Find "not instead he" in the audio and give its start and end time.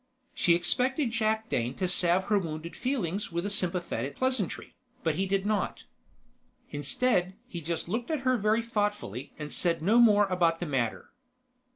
5.45-7.61